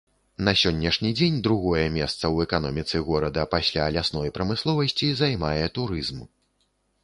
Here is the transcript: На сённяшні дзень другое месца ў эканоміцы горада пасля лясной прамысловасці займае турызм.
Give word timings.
На 0.45 0.51
сённяшні 0.61 1.11
дзень 1.19 1.37
другое 1.47 1.83
месца 1.97 2.15
ў 2.33 2.47
эканоміцы 2.49 3.03
горада 3.11 3.45
пасля 3.53 3.85
лясной 3.99 4.35
прамысловасці 4.41 5.15
займае 5.23 5.65
турызм. 5.81 6.29